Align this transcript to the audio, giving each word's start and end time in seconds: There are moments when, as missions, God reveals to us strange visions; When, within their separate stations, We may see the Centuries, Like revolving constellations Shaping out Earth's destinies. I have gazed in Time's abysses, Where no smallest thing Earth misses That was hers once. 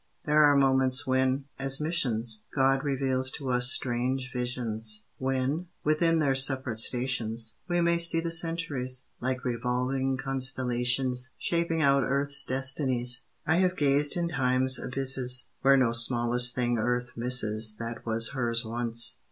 There 0.25 0.41
are 0.41 0.55
moments 0.55 1.05
when, 1.05 1.45
as 1.59 1.79
missions, 1.79 2.45
God 2.55 2.83
reveals 2.83 3.29
to 3.33 3.51
us 3.51 3.67
strange 3.67 4.31
visions; 4.33 5.05
When, 5.19 5.67
within 5.83 6.17
their 6.17 6.33
separate 6.33 6.79
stations, 6.79 7.57
We 7.67 7.81
may 7.81 7.99
see 7.99 8.19
the 8.19 8.31
Centuries, 8.31 9.05
Like 9.19 9.45
revolving 9.45 10.17
constellations 10.17 11.29
Shaping 11.37 11.83
out 11.83 12.01
Earth's 12.03 12.43
destinies. 12.43 13.25
I 13.45 13.57
have 13.57 13.77
gazed 13.77 14.17
in 14.17 14.27
Time's 14.27 14.79
abysses, 14.79 15.51
Where 15.61 15.77
no 15.77 15.91
smallest 15.91 16.55
thing 16.55 16.79
Earth 16.79 17.11
misses 17.15 17.75
That 17.77 18.03
was 18.03 18.31
hers 18.31 18.65
once. 18.65 19.19